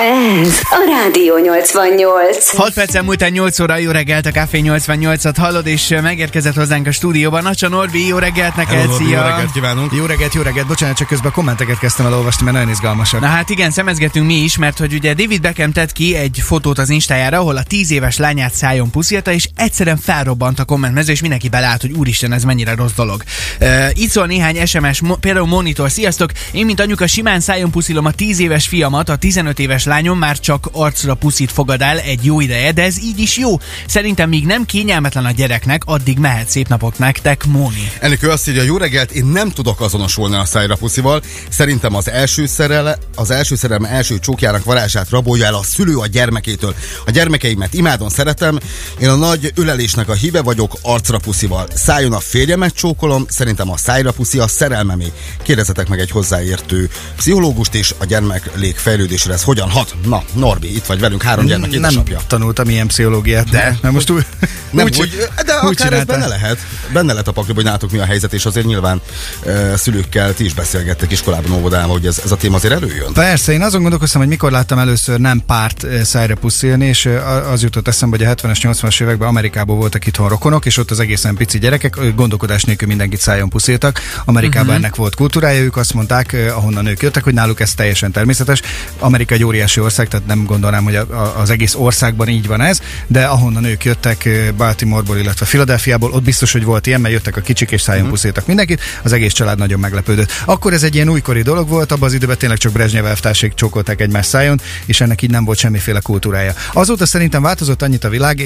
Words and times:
Ez 0.00 0.60
a 0.70 0.84
Rádió 0.86 1.38
88. 1.38 2.56
6 2.56 2.72
percen 2.72 3.04
múlt 3.04 3.30
8 3.30 3.60
óra, 3.60 3.76
jó 3.76 3.90
reggelt, 3.90 4.26
a 4.26 4.30
Café 4.30 4.60
88-at 4.64 5.34
hallod, 5.38 5.66
és 5.66 5.94
megérkezett 6.02 6.54
hozzánk 6.54 6.86
a 6.86 6.92
stúdióban. 6.92 7.42
Nacsa 7.42 7.68
Norbi, 7.68 8.06
jó 8.06 8.18
reggelt 8.18 8.56
neked, 8.56 8.74
Hello, 8.74 8.90
Norbi, 8.90 9.04
szia! 9.04 9.16
jó 9.16 9.28
reggelt 9.28 9.52
kívánunk. 9.52 9.92
Jó 9.92 10.04
reggelt, 10.04 10.34
jó 10.34 10.42
reggelt, 10.42 10.66
bocsánat, 10.66 10.96
csak 10.96 11.08
közben 11.08 11.30
a 11.30 11.34
kommenteket 11.34 11.78
kezdtem 11.78 12.06
el 12.06 12.14
olvasni, 12.14 12.44
mert 12.44 12.56
nagyon 12.56 12.72
izgalmasak. 12.72 13.20
Na 13.20 13.26
hát 13.26 13.50
igen, 13.50 13.70
szemezgetünk 13.70 14.26
mi 14.26 14.34
is, 14.34 14.56
mert 14.56 14.78
hogy 14.78 14.92
ugye 14.94 15.14
David 15.14 15.40
Beckham 15.40 15.72
tett 15.72 15.92
ki 15.92 16.14
egy 16.16 16.40
fotót 16.44 16.78
az 16.78 16.90
Instájára, 16.90 17.38
ahol 17.38 17.56
a 17.56 17.62
10 17.62 17.90
éves 17.90 18.16
lányát 18.16 18.52
szájon 18.52 18.90
puszilta, 18.90 19.32
és 19.32 19.48
egyszerűen 19.56 19.96
felrobbant 19.96 20.58
a 20.58 20.64
kommentmező, 20.64 21.12
és 21.12 21.20
mindenki 21.20 21.48
belállt, 21.48 21.80
hogy 21.80 21.92
úristen, 21.92 22.32
ez 22.32 22.44
mennyire 22.44 22.74
rossz 22.74 22.92
dolog. 22.96 23.22
Uh, 23.60 23.88
itt 23.92 24.10
szól 24.10 24.26
néhány 24.26 24.66
SMS, 24.66 25.00
mo- 25.00 25.18
például 25.18 25.46
Monitor, 25.46 25.90
sziasztok! 25.90 26.30
Én, 26.52 26.64
mint 26.66 26.80
anyuka, 26.80 27.06
simán 27.06 27.40
szájon 27.40 27.70
puszilom 27.70 28.04
a 28.04 28.10
10 28.10 28.40
éves 28.40 28.66
fiamat, 28.68 29.08
a 29.08 29.16
15 29.16 29.58
éves 29.58 29.88
lányom 29.90 30.18
már 30.18 30.38
csak 30.38 30.68
arcra 30.72 31.14
puszit 31.14 31.52
fogad 31.52 31.82
egy 32.04 32.24
jó 32.24 32.40
ideje, 32.40 32.72
de 32.72 32.82
ez 32.82 32.98
így 32.98 33.18
is 33.18 33.36
jó. 33.36 33.58
Szerintem 33.86 34.28
míg 34.28 34.46
nem 34.46 34.64
kényelmetlen 34.64 35.24
a 35.24 35.30
gyereknek, 35.30 35.82
addig 35.84 36.18
mehet 36.18 36.48
szép 36.48 36.68
napot 36.68 36.98
nektek, 36.98 37.44
Móni. 37.46 37.90
Enikő 38.00 38.28
azt 38.28 38.48
írja, 38.48 38.62
jó 38.62 38.76
reggelt, 38.76 39.10
én 39.10 39.24
nem 39.24 39.50
tudok 39.50 39.80
azonosulni 39.80 40.36
a 40.36 40.44
szájra 40.44 40.76
puszival. 40.76 41.22
Szerintem 41.48 41.94
az 41.94 42.08
első 42.08 42.46
szerele, 42.46 42.98
az 43.14 43.30
első 43.30 43.54
szerelme 43.54 43.88
első 43.88 44.18
csókjának 44.18 44.64
varázsát 44.64 45.10
rabolja 45.10 45.46
el 45.46 45.54
a 45.54 45.62
szülő 45.62 45.96
a 45.96 46.06
gyermekétől. 46.06 46.74
A 47.06 47.10
gyermekeimet 47.10 47.74
imádon 47.74 48.08
szeretem, 48.08 48.58
én 49.00 49.08
a 49.08 49.16
nagy 49.16 49.52
ölelésnek 49.54 50.08
a 50.08 50.12
híve 50.14 50.42
vagyok 50.42 50.78
arcra 50.82 51.18
puszival. 51.18 51.66
Szájon 51.74 52.12
a 52.12 52.20
férjemet 52.20 52.74
csókolom, 52.74 53.24
szerintem 53.28 53.70
a 53.70 53.76
szájra 53.76 54.12
puszi 54.12 54.38
a 54.38 54.48
szerelmemé. 54.48 55.12
Kérdezzetek 55.42 55.88
meg 55.88 55.98
egy 55.98 56.10
hozzáértő 56.10 56.90
pszichológust, 57.16 57.74
és 57.74 57.94
a 57.98 58.04
gyermek 58.04 58.50
fejlődésre 58.74 59.32
ez 59.32 59.42
hogyan 59.42 59.69
hat? 59.70 59.94
Na, 60.06 60.22
Norbi, 60.32 60.74
itt 60.74 60.86
vagy 60.86 61.00
velünk, 61.00 61.22
három 61.22 61.46
gyermek 61.46 61.70
nem 61.70 61.78
édesapja. 61.78 62.20
tanultam 62.26 62.68
ilyen 62.68 62.86
pszichológiát, 62.86 63.48
de 63.48 63.78
mert 63.82 63.94
most 63.94 64.10
úgy, 64.10 64.26
Nem 64.70 64.84
úgy, 64.84 65.00
úgy, 65.00 65.28
de 65.46 65.54
úgy 65.62 65.80
akár 65.80 65.92
ez 65.92 66.04
benne 66.04 66.26
lehet. 66.26 66.58
Benne 66.92 67.12
lehet 67.12 67.28
a 67.28 67.32
pakliba, 67.32 67.54
hogy 67.54 67.64
nálatok 67.64 67.90
mi 67.90 67.98
a 67.98 68.04
helyzet, 68.04 68.32
és 68.32 68.46
azért 68.46 68.66
nyilván 68.66 69.00
e, 69.46 69.76
szülőkkel 69.76 70.34
ti 70.34 70.44
is 70.44 70.54
beszélgettek 70.54 71.10
iskolában, 71.10 71.52
óvodában, 71.52 71.90
hogy 71.90 72.06
ez, 72.06 72.20
ez 72.24 72.30
a 72.30 72.36
téma 72.36 72.56
azért 72.56 72.74
előjön. 72.74 73.12
Persze, 73.12 73.52
én 73.52 73.62
azon 73.62 73.80
gondolkoztam, 73.80 74.20
hogy 74.20 74.30
mikor 74.30 74.50
láttam 74.50 74.78
először 74.78 75.18
nem 75.18 75.42
párt 75.46 75.86
szájra 76.02 76.34
puszilni, 76.34 76.86
és 76.86 77.08
az 77.50 77.62
jutott 77.62 77.88
eszembe, 77.88 78.16
hogy 78.16 78.26
a 78.26 78.34
70-es, 78.34 78.58
80-as 78.62 79.02
években 79.02 79.28
Amerikában 79.28 79.76
voltak 79.76 80.06
itthon 80.06 80.28
rokonok, 80.28 80.66
és 80.66 80.76
ott 80.76 80.90
az 80.90 81.00
egészen 81.00 81.34
pici 81.34 81.58
gyerekek 81.58 82.14
gondolkodás 82.14 82.62
nélkül 82.62 82.88
mindenkit 82.88 83.20
szájon 83.20 83.48
pusziltak. 83.48 84.00
Amerikában 84.24 84.68
uh-huh. 84.68 84.84
ennek 84.84 84.96
volt 84.96 85.14
kultúrája, 85.14 85.60
ők 85.60 85.76
azt 85.76 85.94
mondták, 85.94 86.36
ahonnan 86.54 86.86
ők 86.86 87.02
jöttek, 87.02 87.24
hogy 87.24 87.34
náluk 87.34 87.60
ez 87.60 87.74
teljesen 87.74 88.12
természetes. 88.12 88.62
Amerika 88.98 89.34
egy 89.34 89.44
óriási 89.44 89.59
ország, 89.80 90.08
tehát 90.08 90.26
nem 90.26 90.44
gondolnám, 90.44 90.84
hogy 90.84 90.94
a, 90.94 91.06
a, 91.10 91.40
az 91.40 91.50
egész 91.50 91.74
országban 91.74 92.28
így 92.28 92.46
van 92.46 92.60
ez, 92.60 92.80
de 93.06 93.24
ahonnan 93.24 93.64
ők 93.64 93.84
jöttek 93.84 94.28
Baltimoreból, 94.56 95.16
illetve 95.16 95.46
Philadelphiából, 95.46 96.10
ott 96.12 96.22
biztos, 96.22 96.52
hogy 96.52 96.64
volt 96.64 96.86
ilyen, 96.86 97.00
mert 97.00 97.14
jöttek 97.14 97.36
a 97.36 97.40
kicsik 97.40 97.70
és 97.70 97.80
szájon 97.80 98.02
uh-huh. 98.02 98.16
pusziltak 98.16 98.46
mindenkit, 98.46 98.80
az 99.02 99.12
egész 99.12 99.32
család 99.32 99.58
nagyon 99.58 99.80
meglepődött. 99.80 100.32
Akkor 100.44 100.72
ez 100.72 100.82
egy 100.82 100.94
ilyen 100.94 101.08
újkori 101.08 101.42
dolog 101.42 101.68
volt, 101.68 101.92
abban 101.92 102.08
az 102.08 102.14
időben 102.14 102.38
tényleg 102.38 102.58
csak 102.58 102.72
Brezsnyev 102.72 103.06
elvtársék 103.06 103.54
csókolták 103.54 104.00
egymás 104.00 104.26
szájon, 104.26 104.60
és 104.86 105.00
ennek 105.00 105.22
így 105.22 105.30
nem 105.30 105.44
volt 105.44 105.58
semmiféle 105.58 106.00
kultúrája. 106.00 106.54
Azóta 106.72 107.06
szerintem 107.06 107.42
változott 107.42 107.82
annyit 107.82 108.04
a 108.04 108.08
világ, 108.08 108.38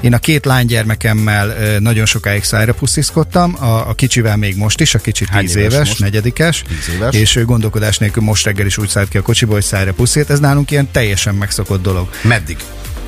én 0.00 0.14
a 0.14 0.18
két 0.18 0.44
lánygyermekemmel 0.44 1.78
nagyon 1.78 2.06
sokáig 2.06 2.44
szájra 2.44 2.74
pusztiszkodtam, 2.74 3.56
a, 3.60 3.88
a 3.88 3.94
kicsivel 3.94 4.36
még 4.36 4.56
most 4.56 4.80
is, 4.80 4.94
a 4.94 4.98
kicsi 4.98 5.24
10 5.24 5.56
éves 5.56 5.68
éves, 5.72 5.88
most? 5.88 6.00
negyedikes, 6.00 6.62
Tíz 6.62 6.94
éves. 6.94 7.14
és 7.14 7.36
ő 7.36 7.44
gondolkodás 7.44 7.98
nélkül 7.98 8.22
most 8.22 8.44
reggel 8.44 8.66
is 8.66 8.78
úgy 8.78 8.88
szállt 8.88 9.08
ki 9.08 9.18
a 9.18 9.22
kocsiból, 9.22 9.54
hogy 9.54 9.64
szájra 9.64 9.92
puszít. 9.92 10.30
Ez 10.30 10.37
nálunk 10.40 10.70
ilyen 10.70 10.88
teljesen 10.92 11.34
megszokott 11.34 11.82
dolog. 11.82 12.08
Meddig? 12.22 12.56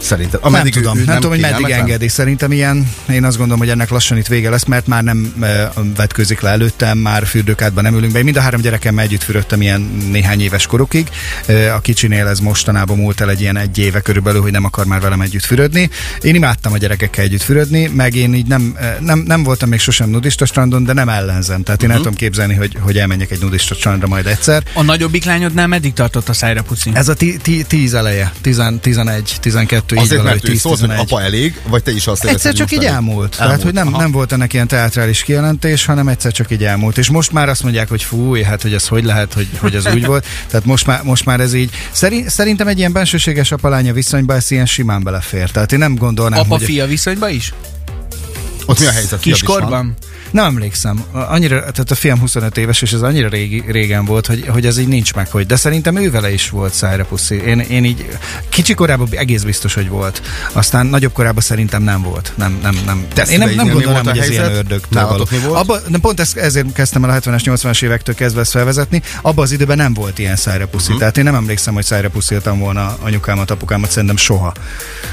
Szerintem. 0.01 0.41
Nem 0.43 0.53
Ameddig 0.53 0.73
tudom, 0.73 0.98
ő, 0.98 1.05
nem, 1.05 1.15
tudom, 1.15 1.31
hogy 1.31 1.41
meddig 1.41 1.70
engedi. 1.70 2.09
Szerintem 2.09 2.53
ilyen, 2.53 2.91
én 3.09 3.25
azt 3.25 3.37
gondolom, 3.37 3.61
hogy 3.61 3.69
ennek 3.70 3.91
lassan 3.91 4.19
itt 4.19 4.27
vége 4.27 4.51
lesz, 4.51 4.65
mert 4.65 4.87
már 4.87 5.03
nem 5.03 5.34
e, 5.41 5.72
vetkőzik 5.97 6.41
le 6.41 6.50
előttem, 6.50 6.99
már 6.99 7.27
fürdőkádban 7.27 7.84
nem 7.84 7.94
ülünk 7.94 8.12
be. 8.12 8.19
Én 8.19 8.25
mind 8.25 8.37
a 8.37 8.41
három 8.41 8.60
gyerekemmel 8.60 9.05
együtt 9.05 9.22
fürödtem 9.22 9.62
ilyen 9.62 9.81
néhány 10.10 10.41
éves 10.41 10.66
korukig. 10.66 11.09
E, 11.47 11.75
a 11.75 11.81
kicsinél 11.81 12.27
ez 12.27 12.39
mostanában 12.39 12.97
múlt 12.97 13.21
el 13.21 13.31
egy 13.31 13.41
ilyen 13.41 13.56
egy 13.56 13.78
éve 13.78 14.00
körülbelül, 14.00 14.43
hogy 14.43 14.53
nem 14.53 14.65
akar 14.65 14.87
már 14.87 15.00
velem 15.00 15.21
együtt 15.21 15.44
fürödni. 15.44 15.91
Én 16.21 16.34
imádtam 16.34 16.72
a 16.72 16.78
gyerekekkel 16.78 17.25
együtt 17.25 17.43
fürödni, 17.43 17.87
meg 17.87 18.15
én 18.15 18.34
így 18.34 18.47
nem, 18.47 18.75
e, 18.81 18.97
nem, 19.00 19.19
nem 19.27 19.43
voltam 19.43 19.69
még 19.69 19.81
sosem 19.81 20.10
nudista 20.10 20.44
strandon, 20.44 20.84
de 20.84 20.93
nem 20.93 21.09
ellenzem. 21.09 21.62
Tehát 21.62 21.83
én 21.83 21.89
Mhm. 21.91 21.99
uh-huh. 21.99 22.06
el 22.06 22.12
tudom 22.12 22.15
képzelni, 22.15 22.55
hogy, 22.55 22.77
hogy 22.81 22.99
elmenjek 22.99 23.31
egy 23.31 23.41
nudista 23.41 23.75
strandra 23.75 24.06
majd 24.06 24.27
egyszer. 24.27 24.62
A 24.75 24.83
nagyobbik 24.83 25.25
lányodnál 25.25 25.66
meddig 25.66 25.93
tartott 25.93 26.28
a 26.28 26.33
szájra 26.33 26.62
puszi? 26.62 26.91
Ez 26.94 27.09
a 27.09 27.15
tíz 27.66 27.94
eleje, 27.94 28.33
10, 28.41 28.62
11, 28.81 29.37
12, 29.41 29.90
így 29.97 30.03
Azért, 30.03 30.21
valahogy 30.21 30.41
mert 30.41 30.49
ő 30.49 30.53
10, 30.53 30.61
szólt, 30.61 30.78
hogy 30.78 30.89
11. 30.89 31.06
apa 31.11 31.23
elég, 31.23 31.61
vagy 31.69 31.83
te 31.83 31.91
is 31.91 32.06
azt 32.06 32.25
Egyszer 32.25 32.51
hogy 32.51 32.61
csak 32.61 32.73
így 32.73 32.78
elég? 32.78 32.91
elmúlt. 32.91 33.37
Tehát, 33.37 33.62
hogy 33.62 33.73
nem, 33.73 33.87
Aha. 33.87 33.99
nem 33.99 34.11
volt 34.11 34.33
ennek 34.33 34.53
ilyen 34.53 34.67
teátrális 34.69 35.23
kijelentés, 35.23 35.84
hanem 35.84 36.09
egyszer 36.09 36.33
csak 36.33 36.51
így 36.51 36.65
elmúlt. 36.65 36.99
És 36.99 37.11
most 37.11 37.33
már 37.33 37.49
azt 37.49 37.62
mondják, 37.62 37.89
hogy 37.89 38.03
fúj, 38.03 38.43
hát 38.43 38.62
hogy 38.62 38.75
ez 38.75 38.87
hogy 38.87 39.05
lehet, 39.05 39.33
hogy, 39.33 39.49
hogy 39.59 39.75
ez 39.75 39.87
úgy 39.95 40.05
volt. 40.06 40.27
Tehát 40.51 40.67
most 40.67 40.87
már, 40.87 41.03
most 41.03 41.25
már 41.25 41.41
ez 41.41 41.55
így. 41.55 41.71
Szerint, 41.91 42.31
szerintem 42.31 42.69
egy 42.69 42.78
ilyen 42.78 42.93
bensőséges 42.93 43.53
apalánya 43.53 43.93
viszonyba 43.93 44.34
ez 44.34 44.51
ilyen 44.51 44.67
simán 44.67 45.03
belefér. 45.03 45.51
Tehát 45.51 45.73
én 45.73 45.78
nem 45.78 45.95
gondolnám, 45.95 46.39
hogy... 46.39 46.49
Apa-fia 46.49 46.87
viszonyban 46.87 47.31
is? 47.31 47.53
Ott 48.67 48.81
mi 48.81 48.87
a 48.87 48.91
helyzet? 48.91 49.21
Fiad 49.21 49.37
is 49.37 49.43
van? 49.43 49.57
Kiskorban? 49.57 49.97
Nem 50.30 50.44
emlékszem. 50.44 51.04
Annyira, 51.12 51.60
tehát 51.60 51.91
a 51.91 51.94
fiam 51.94 52.18
25 52.18 52.56
éves, 52.56 52.82
és 52.82 52.92
ez 52.92 53.02
annyira 53.02 53.28
régi, 53.28 53.64
régen 53.66 54.04
volt, 54.04 54.26
hogy, 54.26 54.46
hogy 54.48 54.66
ez 54.66 54.78
így 54.78 54.88
nincs 54.88 55.14
meg, 55.14 55.30
hogy. 55.30 55.46
De 55.46 55.56
szerintem 55.56 55.96
ő 55.96 56.10
vele 56.10 56.32
is 56.32 56.50
volt 56.50 56.72
szájra 56.72 57.04
puszi. 57.04 57.34
Én, 57.34 57.58
én 57.58 57.84
így 57.84 58.18
kicsi 58.48 58.74
korában 58.74 59.08
egész 59.10 59.42
biztos, 59.42 59.74
hogy 59.74 59.88
volt. 59.88 60.22
Aztán 60.52 60.86
nagyobb 60.86 61.12
korában 61.12 61.42
szerintem 61.42 61.82
nem 61.82 62.02
volt. 62.02 62.32
Nem, 62.36 62.58
nem, 62.62 62.78
nem. 62.86 63.06
Te 63.14 63.22
én 63.22 63.38
nem, 63.38 63.50
nem 63.54 63.68
gondolom, 63.68 64.04
hogy 64.04 64.18
ez 64.18 64.30
ilyen 64.30 64.52
ördögtől 64.52 65.02
való. 65.02 65.06
Nálatok 65.06 65.30
mi 65.30 65.38
volt? 65.38 65.58
Abba, 65.58 65.78
de 65.88 65.98
pont 65.98 66.20
ezt, 66.20 66.36
ezért 66.36 66.72
kezdtem 66.72 67.04
el 67.04 67.10
a 67.10 67.20
70-es, 67.20 67.42
80-as 67.44 67.82
évektől 67.82 68.14
kezdve 68.14 68.41
ezt 68.41 68.50
felvezetni. 68.50 69.02
Abban 69.22 69.44
az 69.44 69.52
időben 69.52 69.76
nem 69.76 69.94
volt 69.94 70.18
ilyen 70.18 70.36
szájra 70.36 70.66
puszi. 70.66 70.84
Uh-huh. 70.84 70.98
Tehát 70.98 71.16
én 71.16 71.24
nem 71.24 71.34
emlékszem, 71.34 71.74
hogy 71.74 71.84
szájra 71.84 72.10
pusziltam 72.10 72.58
volna 72.58 72.97
anyukámat, 73.00 73.50
apukámat, 73.50 73.91
szerintem 73.91 74.16
soha. 74.16 74.52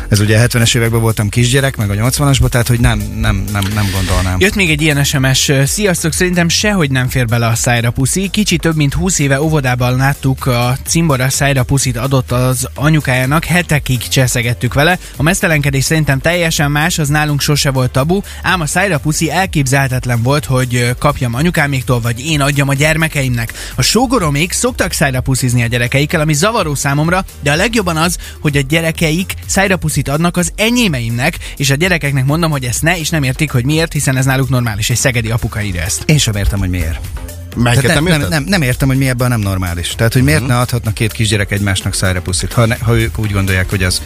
Ez 0.10 0.20
ugye 0.20 0.40
a 0.40 0.48
70-es 0.48 0.76
években 0.76 1.02
voltam 1.02 1.30
kisgyerek, 1.30 1.78
meg 1.78 1.90
a 1.90 1.94
80-asban, 1.94 2.50
tehát 2.50 2.68
hogy 2.68 2.80
nem, 2.80 2.98
nem, 3.20 3.44
nem, 3.52 3.64
nem 3.74 3.90
gondolnám. 3.94 4.36
Jött 4.40 4.56
még 4.56 4.70
egy 4.70 4.82
ilyen 4.82 4.98
SMS. 5.08 5.52
Sziasztok, 5.66 6.14
szerintem 6.14 6.50
sehogy 6.50 6.92
nem 6.92 7.10
fér 7.10 7.26
bele 7.26 7.48
a 7.48 7.56
szájra 7.56 7.92
puszi. 7.92 8.28
Kicsi 8.28 8.58
több 8.58 8.76
mint 8.76 8.94
20 8.94 9.20
éve 9.20 9.42
óvodában 9.42 9.96
láttuk 9.96 10.46
a 10.46 10.78
cimbora 10.86 11.30
szájra 11.30 11.64
puszit 11.64 11.98
adott 11.98 12.32
az 12.32 12.68
anyukájának, 12.76 13.46
hetekig 13.46 14.08
cseszegettük 14.08 14.74
vele. 14.74 15.00
A 15.16 15.24
mesztelenkedés 15.24 15.84
szerintem 15.84 16.20
teljesen 16.20 16.72
más, 16.72 17.00
az 17.00 17.08
nálunk 17.08 17.42
sose 17.42 17.72
volt 17.72 17.92
tabu, 17.92 18.22
ám 18.42 18.62
a 18.62 18.66
szájra 18.66 19.00
puszi 19.00 19.32
elképzelhetetlen 19.32 20.22
volt, 20.22 20.46
hogy 20.46 20.96
kapjam 21.00 21.34
anyukáméktól, 21.34 22.00
vagy 22.00 22.26
én 22.26 22.42
adjam 22.42 22.70
a 22.70 22.74
gyermekeimnek. 22.74 23.54
A 23.76 23.82
sógoromék 23.82 24.52
szoktak 24.52 24.92
szájra 24.92 25.22
puszizni 25.22 25.64
a 25.64 25.68
gyerekeikkel, 25.68 26.22
ami 26.22 26.34
zavaró 26.34 26.76
számomra, 26.76 27.26
de 27.40 27.52
a 27.52 27.56
legjobban 27.56 27.98
az, 27.98 28.18
hogy 28.40 28.58
a 28.58 28.62
gyerekeik 28.62 29.34
szájra 29.46 29.78
puszit 29.78 30.08
adnak 30.08 30.38
az 30.38 30.52
enyémeimnek, 30.56 31.38
és 31.58 31.70
a 31.70 31.76
gyerekeknek 31.76 32.26
mondom, 32.26 32.52
hogy 32.52 32.64
ezt 32.64 32.82
ne, 32.82 33.00
és 33.00 33.10
nem 33.10 33.24
értik, 33.24 33.52
hogy 33.52 33.66
miért, 33.66 33.94
hiszen 33.94 34.18
ez 34.18 34.26
náluk 34.26 34.50
normális. 34.50 34.96
Egy 34.98 35.04
szegedi 35.04 35.32
apuka 35.32 35.62
írja 35.62 35.82
ezt. 35.82 36.04
Én 36.06 36.18
sem 36.18 36.36
értem, 36.36 36.60
hogy 36.60 36.70
miért. 36.70 37.00
Melyiket 37.56 37.94
nem 37.94 38.04
nem, 38.04 38.30
nem, 38.30 38.44
nem, 38.44 38.62
értem, 38.62 38.88
hogy 38.88 38.98
mi 38.98 39.08
ebben 39.08 39.30
nem 39.30 39.40
normális. 39.40 39.96
Tehát, 39.98 40.14
hogy 40.14 40.24
miért 40.24 40.40
uh-huh. 40.40 40.56
ne 40.56 40.62
adhatnak 40.62 40.94
két 40.94 41.12
kisgyerek 41.12 41.52
egymásnak 41.52 41.94
szájra 41.94 42.22
puszit, 42.22 42.54
ha, 42.54 42.66
ne, 42.66 42.76
ha 42.78 42.98
ők 42.98 43.20
úgy 43.20 43.32
gondolják, 43.32 43.70
hogy 43.70 43.84
az, 43.84 44.02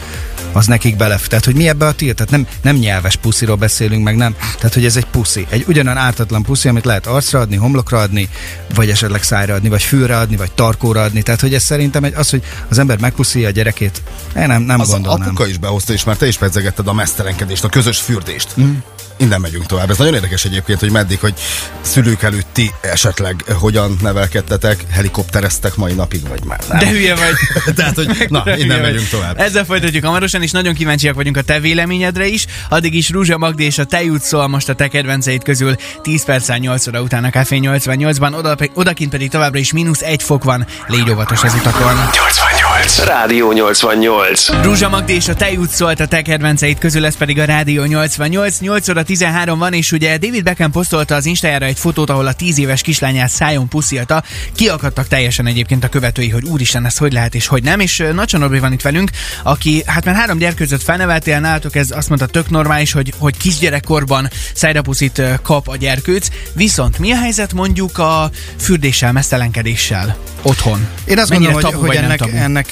az 0.52 0.66
nekik 0.66 0.96
belef. 0.96 1.28
Tehát, 1.28 1.44
hogy 1.44 1.54
mi 1.54 1.68
ebbe 1.68 1.86
a 1.86 1.92
tilt? 1.92 2.16
Tehát 2.16 2.30
nem, 2.30 2.46
nem 2.62 2.76
nyelves 2.76 3.16
pusziról 3.16 3.56
beszélünk, 3.56 4.04
meg 4.04 4.16
nem. 4.16 4.34
Tehát, 4.56 4.74
hogy 4.74 4.84
ez 4.84 4.96
egy 4.96 5.04
puszi. 5.04 5.46
Egy 5.48 5.64
ugyanan 5.68 5.96
ártatlan 5.96 6.42
puszi, 6.42 6.68
amit 6.68 6.84
lehet 6.84 7.06
arcra 7.06 7.40
adni, 7.40 7.56
homlokra 7.56 7.98
adni, 7.98 8.28
vagy 8.74 8.90
esetleg 8.90 9.22
szájra 9.22 9.54
adni, 9.54 9.68
vagy 9.68 9.82
fülre 9.82 10.18
adni, 10.18 10.36
vagy 10.36 10.52
tarkóra 10.52 11.02
adni. 11.02 11.22
Tehát, 11.22 11.40
hogy 11.40 11.54
ez 11.54 11.62
szerintem 11.62 12.04
egy, 12.04 12.14
az, 12.14 12.30
hogy 12.30 12.42
az 12.68 12.78
ember 12.78 12.98
megpuszilja 12.98 13.48
a 13.48 13.50
gyerekét, 13.50 14.02
én 14.36 14.46
nem, 14.46 14.62
nem 14.62 14.80
Az 14.80 14.88
gondolnám. 14.88 15.28
apuka 15.28 15.46
is 15.46 15.58
behozta, 15.58 15.92
és 15.92 16.04
már 16.04 16.16
te 16.16 16.26
is 16.26 16.36
pedzegetted 16.36 16.88
a 16.88 16.92
mesztelenkedést, 16.92 17.64
a 17.64 17.68
közös 17.68 18.00
fürdést. 18.00 18.54
Mm. 18.60 18.74
Innen 19.22 19.40
megyünk 19.40 19.66
tovább. 19.66 19.90
Ez 19.90 19.98
nagyon 19.98 20.14
érdekes 20.14 20.44
egyébként, 20.44 20.80
hogy 20.80 20.90
meddig, 20.90 21.18
hogy 21.20 21.34
szülők 21.80 22.22
előtt 22.22 22.46
ti 22.52 22.70
esetleg 22.80 23.44
hogyan 23.58 23.96
nevelkedtetek, 24.00 24.84
helikoptereztek 24.90 25.76
mai 25.76 25.92
napig, 25.92 26.28
vagy 26.28 26.44
már 26.44 26.60
nem. 26.68 26.78
De 26.78 26.88
hülye 26.88 27.14
vagy. 27.14 27.34
Tehát, 27.76 27.94
hogy 27.94 28.26
na, 28.28 28.56
innen 28.56 28.80
megyünk 28.80 29.10
vagy. 29.10 29.10
tovább. 29.10 29.40
Ezzel 29.40 29.64
folytatjuk 29.64 30.04
hamarosan, 30.04 30.42
és 30.42 30.50
nagyon 30.50 30.74
kíváncsiak 30.74 31.14
vagyunk 31.14 31.36
a 31.36 31.42
te 31.42 31.60
véleményedre 31.60 32.26
is. 32.26 32.46
Addig 32.68 32.94
is 32.94 33.10
Rúzsa 33.10 33.38
Magdi 33.38 33.64
és 33.64 33.78
a 33.78 33.84
te 33.84 34.04
jut 34.04 34.22
szól 34.22 34.48
most 34.48 34.68
a 34.68 34.74
te 34.74 34.88
kedvenceid 34.88 35.42
közül 35.42 35.74
10 36.02 36.24
perccel 36.24 36.58
8 36.58 36.86
óra 36.86 37.00
után 37.00 37.24
a 37.24 37.30
Café 37.30 37.58
88-ban, 37.62 38.36
oda, 38.36 38.56
odakint 38.74 39.10
pedig 39.10 39.30
továbbra 39.30 39.58
is 39.58 39.72
mínusz 39.72 40.00
egy 40.02 40.22
fok 40.22 40.44
van. 40.44 40.66
Légy 40.86 41.10
óvatos 41.10 41.42
az 41.42 41.54
utakon. 41.54 41.94
88. 41.94 42.61
88. 42.82 43.04
Rádió 43.04 43.52
88. 43.52 44.62
Rúzsa 44.62 44.88
Magdi 44.88 45.14
és 45.14 45.28
a 45.28 45.34
Tejút 45.34 45.70
szólt 45.70 46.00
a 46.00 46.06
te 46.06 46.22
kedvenceit 46.22 46.78
közül, 46.78 47.06
ez 47.06 47.16
pedig 47.16 47.38
a 47.38 47.44
Rádió 47.44 47.84
88. 47.84 48.58
8 48.58 48.88
óra 48.88 49.02
13 49.02 49.58
van, 49.58 49.72
és 49.72 49.92
ugye 49.92 50.18
David 50.18 50.42
Beckham 50.42 50.70
posztolta 50.70 51.14
az 51.14 51.26
Instájára 51.26 51.64
egy 51.64 51.78
fotót, 51.78 52.10
ahol 52.10 52.26
a 52.26 52.32
10 52.32 52.58
éves 52.58 52.82
kislányát 52.82 53.28
szájon 53.28 53.68
puszilta. 53.68 54.22
Kiakadtak 54.54 55.08
teljesen 55.08 55.46
egyébként 55.46 55.84
a 55.84 55.88
követői, 55.88 56.28
hogy 56.28 56.44
úristen, 56.44 56.86
ez 56.86 56.96
hogy 56.96 57.12
lehet 57.12 57.34
és 57.34 57.46
hogy 57.46 57.62
nem. 57.62 57.80
És 57.80 58.04
Nacsa 58.12 58.38
Norbi 58.38 58.58
van 58.58 58.72
itt 58.72 58.82
velünk, 58.82 59.10
aki 59.42 59.82
hát 59.86 60.04
már 60.04 60.14
három 60.14 60.38
gyerkőzött 60.38 60.82
felneveltél, 60.82 61.40
nálatok 61.40 61.76
ez 61.76 61.90
azt 61.90 62.08
mondta 62.08 62.26
tök 62.26 62.50
normális, 62.50 62.92
hogy, 62.92 63.12
hogy 63.18 63.36
kisgyerekkorban 63.36 64.30
szájrapuszit 64.54 65.22
kap 65.42 65.68
a 65.68 65.76
gyerkőc. 65.76 66.28
Viszont 66.52 66.98
mi 66.98 67.12
a 67.12 67.16
helyzet 67.16 67.52
mondjuk 67.52 67.98
a 67.98 68.30
fürdéssel, 68.58 69.12
mesztelenkedéssel 69.12 70.16
otthon? 70.42 70.86
Én 71.04 71.18
azt 71.18 71.30
Mennyire 71.30 71.52
gondolom, 71.52 71.74
hogy, 71.74 71.80
tabu 71.80 71.86
hogy 71.86 71.96
ennek, 71.96 72.20
ennek, 72.34 72.71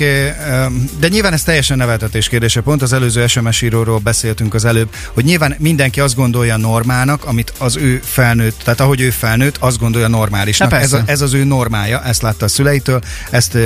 de 0.99 1.09
nyilván 1.09 1.33
ez 1.33 1.43
teljesen 1.43 1.77
neveltetés 1.77 2.29
kérdése. 2.29 2.61
Pont 2.61 2.83
az 2.83 2.93
előző 2.93 3.27
SMS 3.27 3.63
íróról 3.63 3.99
beszéltünk 3.99 4.55
az 4.55 4.65
előbb, 4.65 4.95
hogy 5.15 5.25
nyilván 5.25 5.55
mindenki 5.59 6.01
azt 6.01 6.15
gondolja 6.15 6.57
normának, 6.57 7.25
amit 7.25 7.53
az 7.59 7.77
ő 7.77 8.01
felnőtt, 8.05 8.61
tehát 8.65 8.81
ahogy 8.81 9.01
ő 9.01 9.11
felnőtt, 9.11 9.57
azt 9.57 9.79
gondolja 9.79 10.09
normálisnak. 10.09 10.73
Ez, 10.73 10.93
a, 10.93 11.03
ez 11.07 11.21
az 11.21 11.33
ő 11.33 11.45
normája, 11.45 12.03
ezt 12.05 12.23
látta 12.23 12.45
a 12.45 12.49
szüleitől, 12.49 13.01
ezt 13.31 13.59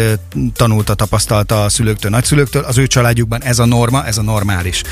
tanulta, 0.55 0.95
tapasztalta 0.95 1.65
a 1.65 1.69
szülőktől, 1.69 2.11
nagyszülőktől, 2.11 2.63
az 2.63 2.79
ő 2.79 2.87
családjukban 2.87 3.43
ez 3.43 3.59
a 3.59 3.65
norma, 3.65 4.07
ez 4.07 4.19
a 4.19 4.23
normális. 4.23 4.83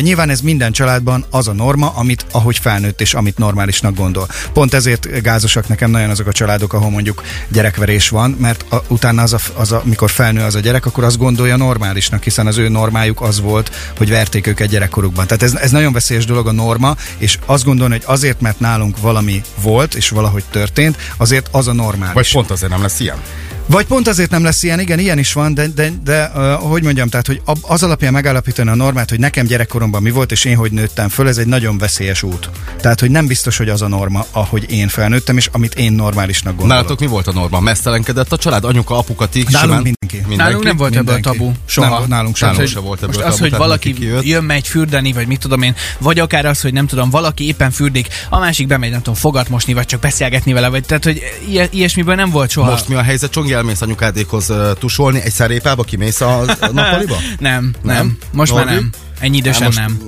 Nyilván 0.00 0.30
ez 0.30 0.40
minden 0.40 0.72
családban 0.72 1.24
az 1.30 1.48
a 1.48 1.52
norma, 1.52 1.92
amit 1.94 2.26
ahogy 2.32 2.58
felnőtt 2.58 3.00
és 3.00 3.14
amit 3.14 3.38
normálisnak 3.38 3.94
gondol. 3.94 4.28
Pont 4.52 4.74
ezért 4.74 5.22
gázosak 5.22 5.68
nekem 5.68 5.90
nagyon 5.90 6.10
azok 6.10 6.26
a 6.26 6.32
családok, 6.32 6.72
ahol 6.72 6.90
mondjuk 6.90 7.22
gyerekverés 7.48 8.08
van, 8.08 8.30
mert 8.30 8.64
a, 8.68 8.82
utána 8.88 9.22
az 9.22 9.32
a, 9.32 9.38
az 9.54 9.72
a, 9.72 9.82
mikor 9.84 10.10
felnő 10.10 10.42
az 10.42 10.54
a 10.54 10.60
gyerek, 10.60 10.83
akkor 10.86 11.04
azt 11.04 11.18
gondolja 11.18 11.56
normálisnak, 11.56 12.22
hiszen 12.22 12.46
az 12.46 12.56
ő 12.56 12.68
normájuk 12.68 13.20
az 13.20 13.40
volt, 13.40 13.70
hogy 13.96 14.08
verték 14.08 14.46
őket 14.46 14.68
gyerekkorukban. 14.68 15.26
Tehát 15.26 15.42
ez, 15.42 15.54
ez 15.54 15.70
nagyon 15.70 15.92
veszélyes 15.92 16.24
dolog 16.24 16.46
a 16.46 16.52
norma, 16.52 16.96
és 17.18 17.38
azt 17.46 17.64
gondolni, 17.64 17.94
hogy 17.94 18.04
azért, 18.06 18.40
mert 18.40 18.60
nálunk 18.60 19.00
valami 19.00 19.42
volt, 19.62 19.94
és 19.94 20.08
valahogy 20.08 20.44
történt, 20.50 20.96
azért 21.16 21.48
az 21.50 21.68
a 21.68 21.72
normális. 21.72 22.14
Vagy 22.14 22.32
pont 22.32 22.50
azért 22.50 22.72
nem 22.72 22.82
lesz 22.82 23.00
ilyen. 23.00 23.18
Vagy 23.66 23.86
pont 23.86 24.08
azért 24.08 24.30
nem 24.30 24.44
lesz 24.44 24.62
ilyen, 24.62 24.80
igen, 24.80 24.98
ilyen 24.98 25.18
is 25.18 25.32
van, 25.32 25.54
de, 25.54 25.66
de, 25.66 25.90
de 26.04 26.30
uh, 26.34 26.52
hogy 26.52 26.82
mondjam, 26.82 27.08
tehát, 27.08 27.26
hogy 27.26 27.42
az 27.60 27.82
alapján 27.82 28.12
megállapítani 28.12 28.70
a 28.70 28.74
normát, 28.74 29.10
hogy 29.10 29.18
nekem 29.18 29.46
gyerekkoromban 29.46 30.02
mi 30.02 30.10
volt, 30.10 30.32
és 30.32 30.44
én 30.44 30.56
hogy 30.56 30.72
nőttem 30.72 31.08
föl, 31.08 31.28
ez 31.28 31.38
egy 31.38 31.46
nagyon 31.46 31.78
veszélyes 31.78 32.22
út. 32.22 32.50
Tehát, 32.80 33.00
hogy 33.00 33.10
nem 33.10 33.26
biztos, 33.26 33.56
hogy 33.56 33.68
az 33.68 33.82
a 33.82 33.88
norma, 33.88 34.24
ahogy 34.30 34.70
én 34.70 34.88
felnőttem, 34.88 35.36
és 35.36 35.48
amit 35.52 35.74
én 35.74 35.92
normálisnak 35.92 36.56
gondolok. 36.56 36.72
Nálatok 36.72 37.00
mi 37.00 37.06
volt 37.06 37.26
a 37.26 37.32
norma? 37.32 37.60
Mesztelenkedett 37.60 38.32
a 38.32 38.36
család? 38.36 38.64
Anyuka, 38.64 38.98
apuka, 38.98 39.28
ti? 39.28 39.44
Nálunk 39.50 39.60
simán? 39.60 39.74
mindenki. 39.82 40.16
mindenki? 40.16 40.36
Nálunk 40.36 40.64
nem 40.64 40.76
volt 40.76 40.96
ebből 40.96 41.14
Mindenki. 41.14 41.38
tabu. 41.38 41.50
Nem 41.50 41.56
Soha. 41.66 41.96
volt 41.96 42.08
nálunk 42.08 42.36
sem. 42.36 42.48
Nálunk 42.48 42.66
hogy 42.66 42.74
se 42.74 42.86
volt 42.86 43.02
ebből 43.02 43.08
Most 43.08 43.20
tabu, 43.20 43.32
az, 43.32 43.40
hogy 43.40 43.58
valaki 43.58 43.94
jön, 44.22 44.44
megy 44.44 44.66
fürdeni, 44.68 45.12
vagy 45.12 45.26
mit 45.26 45.40
tudom 45.40 45.62
én, 45.62 45.74
vagy 45.98 46.18
akár 46.18 46.46
az, 46.46 46.60
hogy 46.60 46.72
nem 46.72 46.86
tudom, 46.86 47.10
valaki 47.10 47.46
éppen 47.46 47.70
fürdik, 47.70 48.08
a 48.28 48.38
másik 48.38 48.66
bemegy, 48.66 48.90
nem 48.90 48.98
tudom, 48.98 49.14
fogat 49.14 49.48
mosni, 49.48 49.72
vagy 49.72 49.86
csak 49.86 50.00
beszélgetni 50.00 50.52
vele, 50.52 50.68
vagy 50.68 50.84
tehát, 50.84 51.04
hogy 51.04 51.22
ilyes, 51.48 51.68
ilyesmiből 51.70 52.14
nem 52.14 52.30
volt 52.30 52.50
soha. 52.50 52.70
Most 52.70 52.88
mi 52.88 52.94
a 52.94 53.02
helyzet? 53.02 53.30
Csongi 53.30 53.53
elmész 53.54 53.80
anyukádékhoz 53.80 54.52
tusolni, 54.78 55.20
egy 55.20 55.32
szerépába 55.32 55.82
kimész 55.82 56.20
a 56.20 56.44
nappaliba? 56.72 57.16
Nem, 57.38 57.74
nem, 57.82 57.96
Nem? 57.96 58.18
Most 58.32 58.54
már 58.54 58.64
Norbi? 58.64 58.80
nem. 58.80 58.90
Ennyi 59.20 59.36
idősen 59.36 59.64
most- 59.64 59.78
nem. 59.78 59.98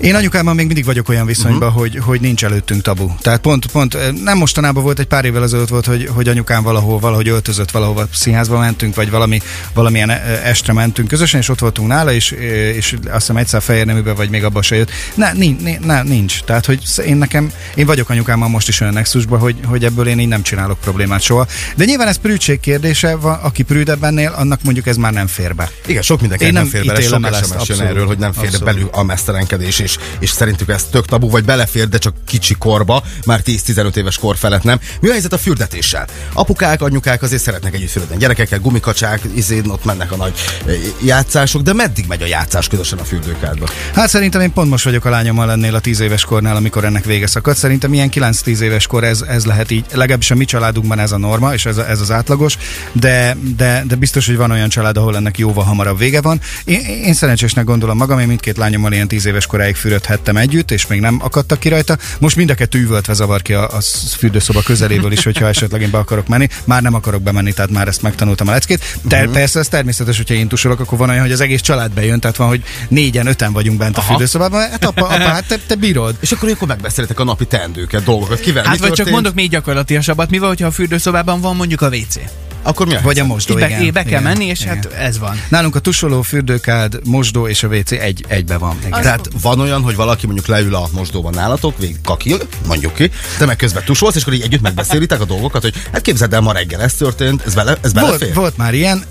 Én 0.00 0.14
anyukámmal 0.14 0.54
még 0.54 0.66
mindig 0.66 0.84
vagyok 0.84 1.08
olyan 1.08 1.26
viszonyban, 1.26 1.68
uh-huh. 1.68 1.82
hogy, 1.82 1.96
hogy 1.96 2.20
nincs 2.20 2.44
előttünk 2.44 2.82
tabu. 2.82 3.10
Tehát 3.20 3.40
pont, 3.40 3.66
pont 3.66 3.94
eh, 3.94 4.10
nem 4.12 4.38
mostanában 4.38 4.82
volt, 4.82 4.98
egy 4.98 5.06
pár 5.06 5.24
évvel 5.24 5.42
ezelőtt 5.42 5.68
volt, 5.68 5.86
hogy, 5.86 6.08
hogy 6.14 6.28
anyukám 6.28 6.62
valahol, 6.62 6.98
valahogy 6.98 7.28
öltözött, 7.28 7.70
valahova 7.70 8.06
színházba 8.12 8.58
mentünk, 8.58 8.94
vagy 8.94 9.10
valami, 9.10 9.40
valamilyen 9.74 10.10
eh, 10.10 10.46
estre 10.46 10.72
mentünk 10.72 11.08
közösen, 11.08 11.40
és 11.40 11.48
ott 11.48 11.58
voltunk 11.58 11.88
nála, 11.88 12.12
és, 12.12 12.32
eh, 12.32 12.40
és 12.76 12.96
azt 13.04 13.14
hiszem 13.14 13.36
egyszer 13.36 13.62
fehér 13.62 13.86
neműbe, 13.86 14.12
vagy 14.12 14.30
még 14.30 14.44
abba 14.44 14.62
se 14.62 14.76
jött. 14.76 14.90
Ne, 15.14 15.32
nincs, 15.32 15.60
ne, 15.84 16.02
nincs. 16.02 16.42
Tehát, 16.42 16.66
hogy 16.66 16.82
én 17.06 17.16
nekem, 17.16 17.52
én 17.74 17.86
vagyok 17.86 18.10
anyukámmal 18.10 18.48
most 18.48 18.68
is 18.68 18.80
olyan 18.80 18.92
nexusban, 18.92 19.38
hogy, 19.38 19.56
hogy 19.64 19.84
ebből 19.84 20.08
én 20.08 20.18
így 20.18 20.28
nem 20.28 20.42
csinálok 20.42 20.80
problémát 20.80 21.20
soha. 21.20 21.46
De 21.76 21.84
nyilván 21.84 22.08
ez 22.08 22.16
prűdség 22.16 22.60
kérdése, 22.60 23.16
van, 23.16 23.38
aki 23.42 23.62
prűdebb 23.62 24.04
ennél, 24.04 24.32
annak 24.36 24.62
mondjuk 24.62 24.86
ez 24.86 24.96
már 24.96 25.12
nem 25.12 25.26
fér 25.26 25.54
be. 25.54 25.70
Igen, 25.86 26.02
sok 26.02 26.20
mindenki 26.20 26.44
nem, 26.44 26.54
nem 26.54 26.66
fér 26.66 26.84
bele, 26.84 27.00
sok 27.00 27.04
ítélem 27.04 27.24
el 27.24 27.34
ezt, 27.34 27.44
SMS 27.44 27.50
jön 27.50 27.60
abszolút. 27.60 27.92
erről, 27.92 28.06
hogy 28.06 28.18
nem 28.18 28.32
fér 28.32 28.44
Abszolút. 28.44 28.64
belül 28.64 28.88
a 28.92 29.02
mesztelenkedés, 29.48 29.78
és, 29.78 29.98
és 30.18 30.30
szerintük 30.30 30.68
ez 30.68 30.84
tök 30.84 31.06
tabu, 31.06 31.30
vagy 31.30 31.44
belefér, 31.44 31.88
de 31.88 31.98
csak 31.98 32.14
kicsi 32.26 32.54
korba, 32.54 33.02
már 33.26 33.40
10-15 33.44 33.96
éves 33.96 34.18
kor 34.18 34.36
felett 34.36 34.62
nem. 34.62 34.80
Mi 35.00 35.08
a 35.08 35.10
helyzet 35.12 35.32
a 35.32 35.38
fürdetéssel? 35.38 36.06
Apukák, 36.32 36.82
anyukák 36.82 37.22
azért 37.22 37.42
szeretnek 37.42 37.74
együtt 37.74 37.90
fürdeni. 37.90 38.18
Gyerekekkel, 38.18 38.58
gumikacsák, 38.58 39.20
izén 39.34 39.68
ott 39.68 39.84
mennek 39.84 40.12
a 40.12 40.16
nagy 40.16 40.32
eh, 40.66 40.74
játszások, 41.04 41.62
de 41.62 41.72
meddig 41.72 42.04
megy 42.08 42.22
a 42.22 42.26
játszás 42.26 42.68
közösen 42.68 42.98
a 42.98 43.04
fürdőkádba? 43.04 43.66
Hát 43.94 44.08
szerintem 44.08 44.40
én 44.40 44.52
pont 44.52 44.70
most 44.70 44.84
vagyok 44.84 45.04
a 45.04 45.10
lányommal 45.10 45.50
ennél 45.50 45.74
a 45.74 45.80
10 45.80 46.00
éves 46.00 46.24
kornál, 46.24 46.56
amikor 46.56 46.84
ennek 46.84 47.04
vége 47.04 47.26
szakadt. 47.26 47.58
Szerintem 47.58 47.92
ilyen 47.92 48.10
9-10 48.14 48.58
éves 48.58 48.86
kor 48.86 49.04
ez, 49.04 49.20
ez 49.20 49.44
lehet 49.44 49.70
így. 49.70 49.84
Legalábbis 49.92 50.30
a 50.30 50.34
mi 50.34 50.44
családunkban 50.44 50.98
ez 50.98 51.12
a 51.12 51.18
norma, 51.18 51.54
és 51.54 51.66
ez, 51.66 51.76
a, 51.76 51.88
ez 51.88 52.00
az 52.00 52.10
átlagos, 52.10 52.58
de, 52.92 53.36
de, 53.56 53.84
de 53.86 53.94
biztos, 53.94 54.26
hogy 54.26 54.36
van 54.36 54.50
olyan 54.50 54.68
család, 54.68 54.96
ahol 54.96 55.16
ennek 55.16 55.38
jóval 55.38 55.64
hamarabb 55.64 55.98
vége 55.98 56.20
van. 56.20 56.40
Én, 56.64 56.80
én 56.80 57.14
szerencsésnek 57.14 57.64
gondolom 57.64 57.96
magam, 57.96 58.18
én 58.18 58.26
mindkét 58.26 58.56
lányommal 58.56 58.92
ilyen 58.92 59.08
10 59.08 59.26
éves 59.26 59.37
koráig 59.46 59.76
fürödhettem 59.76 60.36
együtt, 60.36 60.70
és 60.70 60.86
még 60.86 61.00
nem 61.00 61.18
akadtak 61.22 61.60
ki 61.60 61.68
rajta. 61.68 61.98
Most 62.18 62.36
mind 62.36 62.50
a 62.50 62.54
kettő 62.54 62.78
üvöltve 62.78 63.12
zavar 63.12 63.42
ki 63.42 63.52
a, 63.52 63.68
a 63.68 63.80
fürdőszoba 64.16 64.62
közeléből 64.62 65.12
is, 65.12 65.24
hogyha 65.24 65.48
esetleg 65.48 65.82
én 65.82 65.90
be 65.90 65.98
akarok 65.98 66.28
menni. 66.28 66.48
Már 66.64 66.82
nem 66.82 66.94
akarok 66.94 67.22
bemenni, 67.22 67.52
tehát 67.52 67.70
már 67.70 67.88
ezt 67.88 68.02
megtanultam 68.02 68.48
a 68.48 68.50
leckét. 68.50 68.98
De 69.02 69.18
uh-huh. 69.18 69.32
persze 69.32 69.58
ez 69.58 69.68
természetes, 69.68 70.16
hogyha 70.16 70.34
én 70.34 70.48
tusolok, 70.48 70.80
akkor 70.80 70.98
van 70.98 71.08
olyan, 71.08 71.22
hogy 71.22 71.32
az 71.32 71.40
egész 71.40 71.60
család 71.60 71.90
bejön, 71.90 72.20
tehát 72.20 72.36
van, 72.36 72.48
hogy 72.48 72.62
négyen, 72.88 73.26
öten 73.26 73.52
vagyunk 73.52 73.78
bent 73.78 73.96
a 73.96 74.00
Aha. 74.00 74.08
fürdőszobában. 74.08 74.60
Hát 74.60 74.84
apa, 74.84 75.06
apa 75.06 75.28
hát 75.28 75.46
te, 75.46 75.56
te 75.66 75.74
bírod. 75.74 76.16
És 76.20 76.32
akkor 76.32 76.48
akkor 76.58 76.68
megbeszéltek 76.68 77.20
a 77.20 77.24
napi 77.24 77.46
teendőket, 77.46 78.04
dolgokat, 78.04 78.40
kivel 78.40 78.64
Hát 78.64 78.78
vagy 78.78 78.86
csak 78.86 78.96
történt? 78.96 79.14
mondok 79.14 79.34
még 79.34 79.50
gyakorlatilasabbat, 79.50 80.30
mi 80.30 80.38
van, 80.38 80.48
hogyha 80.48 80.66
a 80.66 80.70
fürdőszobában 80.70 81.40
van 81.40 81.56
mondjuk 81.56 81.80
a 81.80 81.88
WC? 81.88 82.47
Akkor 82.68 82.86
mi 82.86 82.94
a 82.94 83.00
Vagy 83.02 83.18
a 83.18 83.24
mosdó, 83.24 83.54
Így 83.54 83.60
be, 83.60 83.68
igen. 83.68 83.92
be 83.92 84.02
kell 84.02 84.08
igen, 84.08 84.22
menni, 84.22 84.44
és 84.44 84.60
igen. 84.60 84.74
hát 84.74 84.92
ez 84.92 85.18
van. 85.18 85.42
Nálunk 85.48 85.74
a 85.74 85.78
tusoló, 85.78 86.22
fürdőkád, 86.22 86.98
mosdó 87.04 87.48
és 87.48 87.62
a 87.62 87.68
WC 87.68 87.92
egy, 87.92 88.24
egybe 88.28 88.56
van. 88.58 88.76
Igen. 88.86 89.02
Tehát 89.02 89.28
van 89.40 89.60
olyan, 89.60 89.82
hogy 89.82 89.96
valaki 89.96 90.26
mondjuk 90.26 90.46
leül 90.46 90.74
a 90.74 90.88
mosdóban 90.92 91.32
nálatok, 91.34 91.78
végig 91.78 91.96
kakil, 92.04 92.38
mondjuk 92.66 92.94
ki, 92.94 93.10
te 93.38 93.44
meg 93.44 93.56
közben 93.56 93.84
tusolsz, 93.84 94.14
és 94.14 94.22
akkor 94.22 94.34
így 94.34 94.42
együtt 94.42 94.60
megbeszélitek 94.60 95.20
a 95.20 95.24
dolgokat, 95.24 95.62
hogy 95.62 95.74
hát 95.92 96.02
képzeld 96.02 96.32
el, 96.32 96.40
ma 96.40 96.52
reggel 96.52 96.80
ez 96.80 96.94
történt, 96.94 97.42
ez, 97.46 97.54
bele, 97.54 97.76
ez 97.82 97.92
belefér? 97.92 98.18
volt, 98.18 98.34
volt 98.34 98.56
már 98.56 98.74
ilyen, 98.74 99.04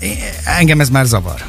engem 0.44 0.80
ez 0.80 0.88
már 0.88 1.04
zavar. 1.04 1.44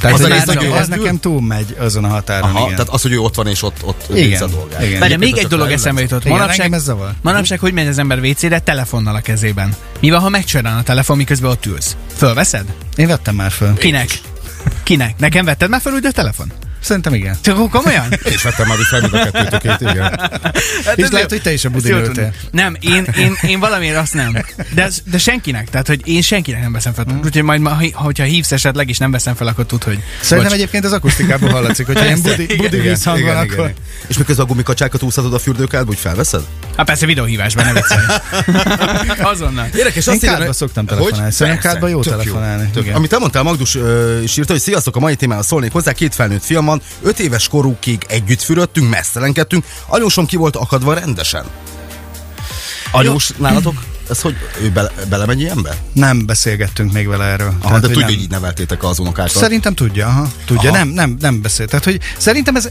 Tehát 0.00 0.16
Az 0.16 0.22
ez, 0.24 0.30
a 0.30 0.34
ez, 0.34 0.38
rész, 0.44 0.54
hogy 0.54 0.64
ő 0.64 0.72
ez 0.74 0.88
ott 0.88 0.94
ül? 0.96 1.02
nekem 1.02 1.20
túl 1.20 1.40
megy 1.42 1.76
azon 1.78 2.04
a 2.04 2.08
határon. 2.08 2.48
Aha, 2.50 2.58
igen. 2.64 2.70
tehát 2.70 2.88
az, 2.88 3.02
hogy 3.02 3.12
ő 3.12 3.18
ott 3.20 3.34
van 3.34 3.46
és 3.46 3.62
ott, 3.62 3.76
ott 3.84 4.04
Igen, 4.14 4.42
a 4.42 4.46
dolgát. 4.46 4.82
igen. 4.82 5.00
Várj, 5.00 5.14
még 5.16 5.36
egy 5.36 5.46
dolog 5.46 5.70
eszembe 5.70 6.00
jutott. 6.00 6.24
Manapság, 6.24 6.60
engem 6.60 6.78
ez 6.78 6.84
zavar. 6.84 7.10
manapság 7.22 7.58
hogy 7.58 7.72
megy 7.72 7.86
az 7.86 7.98
ember 7.98 8.18
WC-re? 8.18 8.58
Telefonnal 8.58 9.14
a 9.14 9.20
kezében. 9.20 9.74
Mi 10.00 10.10
van, 10.10 10.20
ha 10.20 10.28
megcsörren 10.28 10.76
a 10.76 10.82
telefon, 10.82 11.16
miközben 11.16 11.50
ott 11.50 11.66
ülsz? 11.66 11.96
Fölveszed? 12.16 12.64
Én 12.96 13.06
vettem 13.06 13.34
már 13.34 13.50
föl. 13.50 13.74
Kinek? 13.74 14.08
Kinek? 14.82 15.18
Nekem 15.18 15.44
vetted 15.44 15.68
már 15.68 15.80
fel 15.80 15.92
úgy 15.92 16.06
a 16.06 16.10
telefon? 16.10 16.52
Szerintem 16.84 17.14
igen. 17.14 17.36
Csak 17.40 17.70
komolyan? 17.70 18.04
Én 18.28 18.32
is 18.32 18.42
vettem 18.42 18.66
már 18.66 18.76
fel 18.90 19.00
mind 19.00 19.14
a 19.14 19.30
kettőtökét, 19.30 19.90
igen. 19.90 20.02
Hát 20.84 20.98
És 20.98 21.08
lehet, 21.10 21.30
hogy 21.30 21.42
te 21.42 21.52
is 21.52 21.64
a 21.64 21.70
budin. 21.70 22.32
Nem, 22.50 22.76
én, 22.80 23.06
én, 23.18 23.36
én 23.42 23.60
valamiért 23.60 23.96
azt 23.96 24.14
nem. 24.14 24.36
De, 24.74 24.90
de 25.04 25.18
senkinek. 25.18 25.70
Tehát, 25.70 25.86
hogy 25.86 26.00
én 26.04 26.22
senkinek 26.22 26.60
nem 26.60 26.72
veszem 26.72 26.92
fel. 26.92 27.06
Úgyhogy 27.24 27.42
majd, 27.42 27.60
ma, 27.60 27.70
ha- 27.70 28.02
hogyha 28.02 28.24
hívsz 28.24 28.52
esetleg 28.52 28.88
is 28.88 28.98
nem 28.98 29.10
veszem 29.10 29.34
fel, 29.34 29.46
akkor 29.46 29.66
tud, 29.66 29.82
hogy... 29.82 29.98
Szerintem 30.20 30.38
Bocs. 30.38 30.52
egyébként 30.52 30.84
az 30.84 30.92
akusztikából 30.92 31.50
hallatszik, 31.50 31.86
hogyha 31.86 32.04
ilyen 32.04 32.22
budi, 32.22 32.46
budi 32.46 32.76
Igen, 32.76 32.88
visszhang 32.88 33.18
igen, 33.18 33.34
van, 33.34 33.44
igen, 33.44 33.54
akkor... 33.54 33.70
igen. 33.70 33.82
És 34.06 34.18
miközben 34.18 34.44
a 34.44 34.48
gumikacsákat 34.48 35.02
úszhatod 35.02 35.34
a 35.34 35.38
fürdőkádba, 35.38 35.90
úgy 35.90 35.98
felveszed? 35.98 36.42
Hát 36.76 36.86
persze 36.86 37.06
videóhívásban, 37.06 37.64
ne 37.64 37.72
viccelj. 37.72 38.00
Azonnal. 39.32 39.66
Érdekes, 39.74 40.06
Én 40.06 40.18
kádba 40.18 40.52
szoktam 40.52 40.86
telefonálni. 40.86 41.32
Szerintem 41.32 41.70
kádba 41.72 41.88
jó 41.88 42.02
telefonálni. 42.02 42.70
Igen. 42.76 42.94
Amit 42.94 43.10
te 43.10 43.18
mondtál, 43.18 43.42
Magdus 43.42 43.74
ö, 43.74 44.20
is 44.22 44.36
írta, 44.36 44.52
hogy 44.52 44.60
sziasztok, 44.60 44.96
a 44.96 45.00
mai 45.00 45.16
témához 45.16 45.46
szólnék 45.46 45.72
hozzá, 45.72 45.92
két 45.92 46.14
felnőtt 46.14 46.44
fiam 46.44 46.64
van, 46.64 46.82
öt 47.02 47.18
éves 47.18 47.48
korúkig 47.48 48.04
együtt 48.08 48.42
fürödtünk, 48.42 48.90
messzelenkedtünk, 48.90 49.64
anyósom 49.86 50.26
ki 50.26 50.36
volt 50.36 50.56
akadva 50.56 50.94
rendesen. 50.94 51.44
Anyós 52.90 53.30
nálatok? 53.36 53.74
Ez 54.10 54.20
hogy 54.20 54.36
ő 54.62 54.70
bele, 54.70 54.90
belemegy 55.08 55.40
ilyenbe? 55.40 55.76
Nem 55.92 56.26
beszélgettünk 56.26 56.92
még 56.92 57.08
vele 57.08 57.24
erről. 57.24 57.46
Aha, 57.46 57.58
Tehát, 57.60 57.80
de 57.80 57.86
tudja, 57.86 58.00
nem. 58.00 58.14
hogy 58.14 58.22
így 58.22 58.30
neveltétek 58.30 58.84
az 58.84 58.98
unokákat. 58.98 59.32
Szerintem 59.32 59.74
tudja, 59.74 60.06
aha. 60.06 60.28
Tudja, 60.44 60.70
Aha. 60.70 60.78
nem, 60.78 60.88
nem, 60.88 61.16
nem 61.20 61.42
beszél. 61.42 61.66
Tehát, 61.66 61.84
hogy 61.84 62.00
szerintem 62.18 62.56
ez, 62.56 62.68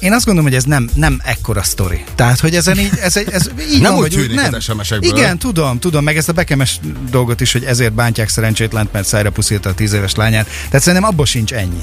én 0.00 0.12
azt 0.12 0.24
gondolom, 0.24 0.50
hogy 0.50 0.58
ez 0.58 0.64
nem, 0.64 0.88
nem 0.94 1.20
ekkora 1.24 1.62
sztori. 1.62 2.04
Tehát, 2.14 2.40
hogy 2.40 2.54
ezen 2.54 2.78
így, 2.78 2.92
ez, 3.00 3.16
ez 3.16 3.50
így 3.74 3.80
Nem 3.80 3.92
van, 3.92 4.02
úgy 4.02 4.14
hogy 4.14 4.26
tűnik 4.26 4.54
az. 4.54 4.92
Igen, 5.00 5.38
tudom, 5.38 5.78
tudom, 5.78 6.04
meg 6.04 6.16
ezt 6.16 6.28
a 6.28 6.32
bekemes 6.32 6.80
dolgot 7.10 7.40
is, 7.40 7.52
hogy 7.52 7.64
ezért 7.64 7.92
bántják 7.92 8.28
szerencsétlent, 8.28 8.92
mert 8.92 9.06
szájra 9.06 9.30
puszítta 9.30 9.68
a 9.68 9.74
tíz 9.74 9.92
éves 9.92 10.14
lányát. 10.14 10.46
Tehát 10.46 10.84
szerintem 10.84 11.08
abból 11.08 11.26
sincs 11.26 11.52
ennyi. 11.52 11.82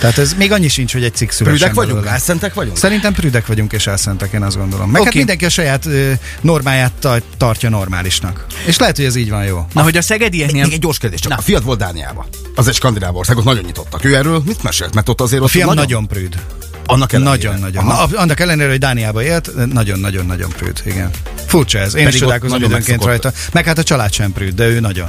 Tehát 0.00 0.18
ez 0.18 0.34
még 0.34 0.52
annyi 0.52 0.68
sincs, 0.68 0.92
hogy 0.92 1.04
egy 1.04 1.14
cikk 1.14 1.30
szülessen 1.30 1.58
Prüdek 1.58 1.74
vagyunk? 1.74 1.94
belőle. 1.94 2.12
Elszentek 2.12 2.54
vagyunk? 2.54 2.76
Szerintem 2.76 3.12
prüdek 3.12 3.46
vagyunk 3.46 3.72
és 3.72 3.86
elszentek, 3.86 4.32
én 4.32 4.42
azt 4.42 4.56
gondolom. 4.56 4.86
Meg 4.86 5.00
okay. 5.00 5.04
hát 5.04 5.14
mindenki 5.14 5.44
a 5.44 5.48
saját 5.48 5.86
ö, 5.86 6.12
normáját 6.40 6.92
ta- 6.92 7.22
tartja 7.36 7.68
normálisnak. 7.68 8.46
És 8.66 8.78
lehet, 8.78 8.96
hogy 8.96 9.04
ez 9.04 9.16
így 9.16 9.30
van 9.30 9.44
jó. 9.44 9.66
Na, 9.72 9.82
hogy 9.82 9.96
a 9.96 10.02
szegedieknél... 10.02 10.62
Még 10.62 10.72
egy 10.72 10.78
gyors 10.78 10.98
kérdés, 10.98 11.20
csak 11.20 11.30
Na. 11.30 11.36
a 11.36 11.40
fiat 11.40 11.62
volt 11.62 11.78
Dániába. 11.78 12.26
Az 12.54 12.68
egy 12.68 12.74
skandináv 12.74 13.16
ország, 13.16 13.36
ott 13.36 13.44
nagyon 13.44 13.64
nyitottak. 13.64 14.04
Ő 14.04 14.14
erről 14.16 14.42
mit 14.46 14.62
mesélt? 14.62 14.94
Mert 14.94 15.08
ott 15.08 15.20
azért 15.20 15.40
A 15.40 15.44
ott 15.44 15.50
fiam 15.50 15.66
nagyon, 15.66 15.84
nagyon 15.84 16.06
prűd. 16.06 16.42
Annak 16.86 17.12
ellenére. 17.12 17.36
Nagyon-nagyon. 17.36 17.88
Aha. 17.88 18.06
Na, 18.10 18.18
annak 18.18 18.40
ellenére, 18.40 18.68
hogy 18.68 18.78
Dániába 18.78 19.22
élt, 19.22 19.72
nagyon-nagyon-nagyon 19.72 20.50
prűd, 20.56 20.82
igen. 20.84 21.10
Furcsa 21.46 21.78
ez. 21.78 21.94
Én 21.94 22.04
Pedig 22.04 22.14
is 22.14 22.20
csodálkozom 22.20 22.60
nagyon 22.60 22.70
időnként 22.70 23.04
rajta. 23.04 23.32
Meg 23.52 23.64
hát 23.64 23.78
a 23.78 23.82
család 23.82 24.12
sem 24.12 24.32
prűd, 24.32 24.54
de 24.54 24.66
ő 24.68 24.80
nagyon. 24.80 25.08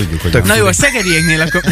Tudjuk, 0.00 0.20
hogy 0.20 0.30
Tök 0.30 0.46
Na 0.46 0.56
jó, 0.56 0.66
a 0.66 0.72
szegedieknél 0.72 1.40
akkor 1.40 1.62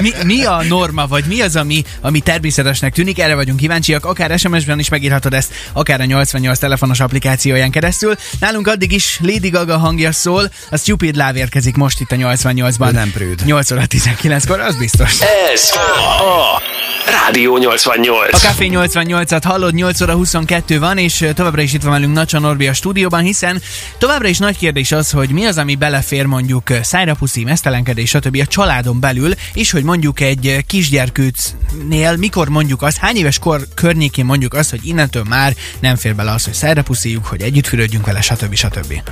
mi, 0.00 0.12
mi 0.24 0.44
a 0.44 0.62
norma, 0.68 1.06
vagy 1.06 1.24
mi 1.24 1.40
az, 1.40 1.56
ami, 1.56 1.84
ami 2.00 2.20
természetesnek 2.20 2.92
tűnik? 2.92 3.18
Erre 3.18 3.34
vagyunk 3.34 3.58
kíváncsiak, 3.58 4.04
akár 4.04 4.38
SMS-ben 4.38 4.78
is 4.78 4.88
megírhatod 4.88 5.34
ezt, 5.34 5.52
akár 5.72 6.00
a 6.00 6.04
88 6.04 6.58
telefonos 6.58 7.00
applikációján 7.00 7.70
keresztül. 7.70 8.14
Nálunk 8.40 8.66
addig 8.66 8.92
is 8.92 9.18
Lady 9.22 9.48
Gaga 9.48 9.78
hangja 9.78 10.12
szól, 10.12 10.50
a 10.70 10.76
Stupid 10.76 11.16
Love 11.16 11.34
érkezik 11.34 11.76
most 11.76 12.00
itt 12.00 12.12
a 12.12 12.16
88-ban. 12.16 12.88
Ő 12.88 12.92
nem 12.92 13.10
prűd. 13.12 13.40
8 13.44 13.70
óra 13.70 13.82
19-kor, 13.88 14.60
az 14.60 14.76
biztos. 14.76 15.20
Ez 15.52 15.70
a 16.16 16.62
Rádió 17.10 17.56
88. 17.56 18.34
A 18.34 18.38
Café 18.38 18.68
88-at 18.72 19.42
hallod, 19.44 19.74
8 19.74 20.00
óra 20.00 20.14
22 20.14 20.78
van, 20.78 20.98
és 20.98 21.24
továbbra 21.34 21.62
is 21.62 21.72
itt 21.72 21.82
van 21.82 21.92
velünk 21.92 22.14
Nacsa 22.14 22.38
Norbi 22.38 22.66
a 22.66 22.72
stúdióban, 22.72 23.22
hiszen 23.22 23.62
továbbra 23.98 24.28
is 24.28 24.38
nagy 24.38 24.58
kérdés 24.58 24.92
az, 24.92 25.10
hogy 25.10 25.30
mi 25.30 25.44
az, 25.44 25.58
ami 25.58 25.74
belefér 25.74 26.26
mondjuk 26.26 26.62
szájrapuszi, 26.82 27.44
mesztelenkedés, 27.74 28.08
stb. 28.10 28.40
a 28.40 28.46
családon 28.46 29.00
belül, 29.00 29.34
és 29.54 29.70
hogy 29.70 29.82
mondjuk 29.82 30.20
egy 30.20 30.64
kisgyerkőcnél 30.66 32.16
mikor 32.16 32.48
mondjuk 32.48 32.82
azt, 32.82 32.96
hány 32.96 33.16
éves 33.16 33.38
kor 33.38 33.66
környékén 33.74 34.24
mondjuk 34.24 34.54
azt, 34.54 34.70
hogy 34.70 34.80
innentől 34.86 35.24
már 35.28 35.54
nem 35.80 35.96
fér 35.96 36.14
bele 36.14 36.32
az, 36.32 36.44
hogy 36.44 36.52
szájrapuszijuk, 36.52 37.26
hogy 37.26 37.42
együtt 37.42 37.66
fürödjünk 37.66 38.06
vele, 38.06 38.20
stb. 38.20 38.54
stb. 38.54 39.02